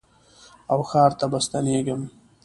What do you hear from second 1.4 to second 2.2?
ستنېږم